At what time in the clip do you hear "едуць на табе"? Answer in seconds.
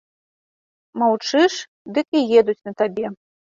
2.41-3.15